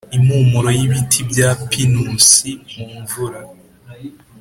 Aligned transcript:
impumuro 0.17 0.69
y'ibiti 0.77 1.19
bya 1.29 1.49
pinusi 1.69 2.49
mu 2.73 2.87
mvura, 2.99 3.39